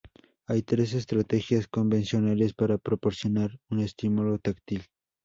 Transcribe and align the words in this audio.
Hay 0.47 0.63
tres 0.63 0.93
estrategias 0.93 1.67
convencionales 1.67 2.55
para 2.55 2.79
proporcionar 2.79 3.59
un 3.69 3.81
estímulo 3.81 4.39
táctil. 4.39 4.81